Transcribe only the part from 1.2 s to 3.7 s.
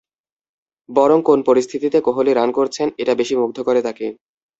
কোন পরিস্থিতিতে কোহলি রান করছেন, এটা বেশি মুগ্ধ